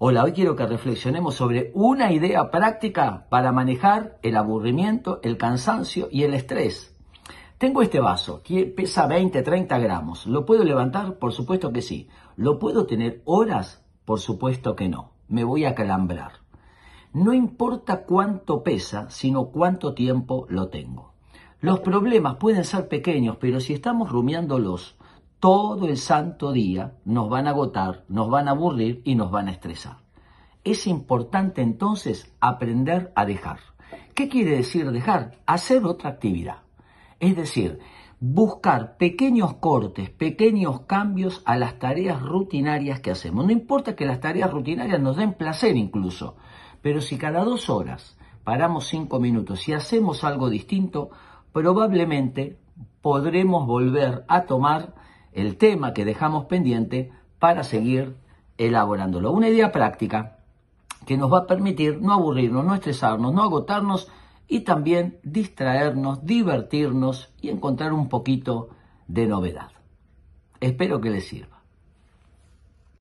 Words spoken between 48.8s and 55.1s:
cinco minutos y hacemos algo distinto, probablemente podremos volver a tomar